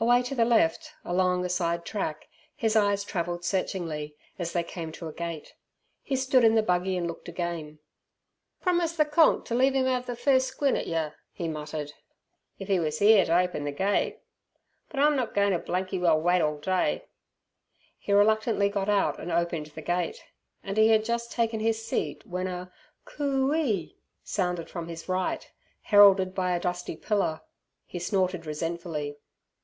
Away 0.00 0.22
to 0.24 0.34
the 0.34 0.46
left 0.46 0.94
along 1.04 1.44
a 1.44 1.48
side 1.50 1.84
track 1.84 2.26
his 2.56 2.74
eyes 2.74 3.04
travelled 3.04 3.44
searchingly, 3.44 4.16
as 4.38 4.52
they 4.52 4.64
came 4.64 4.90
to 4.92 5.06
a 5.08 5.12
gate. 5.12 5.54
He 6.02 6.16
stood 6.16 6.42
in 6.42 6.54
the 6.54 6.62
buggy 6.62 6.96
and 6.96 7.06
looked 7.06 7.28
again. 7.28 7.78
"Promised 8.62 8.96
ther 8.96 9.04
'Konk' 9.04 9.44
t' 9.44 9.54
leave 9.54 9.76
'im 9.76 9.86
'ave 9.86 10.12
furst 10.14 10.48
squint 10.48 10.76
at 10.78 10.86
yer," 10.86 11.14
he 11.30 11.46
muttered, 11.48 11.92
"if 12.58 12.68
'e 12.70 12.80
was 12.80 13.00
'ere 13.02 13.26
t' 13.26 13.30
open 13.30 13.64
ther 13.64 13.70
gate! 13.72 14.18
But 14.88 15.00
I'm 15.00 15.14
not 15.14 15.34
goin' 15.34 15.52
t' 15.52 15.58
blanky 15.58 15.98
well 15.98 16.20
wait 16.20 16.40
orl 16.40 16.58
day!" 16.58 17.04
He 17.98 18.12
reluctantly 18.12 18.70
got 18.70 18.88
out 18.88 19.20
and 19.20 19.30
opened 19.30 19.66
the 19.66 19.82
gate, 19.82 20.24
and 20.64 20.78
he 20.78 20.88
had 20.88 21.04
just 21.04 21.30
taken 21.30 21.60
his 21.60 21.86
seat 21.86 22.26
when 22.26 22.46
a 22.48 22.72
"Coo 23.04 23.54
ee" 23.54 23.96
sounded 24.24 24.68
from 24.68 24.88
his 24.88 25.08
right, 25.08 25.48
heralded 25.82 26.34
by 26.34 26.56
a 26.56 26.60
dusty 26.60 26.96
pillar. 26.96 27.42
He 27.86 27.98
snorted 28.00 28.46
resentfully. 28.46 29.18